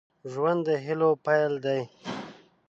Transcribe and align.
ژوند 0.31 0.61
د 0.67 0.69
هيلو 0.85 1.09
پيل 1.25 1.53
دی 1.65 1.81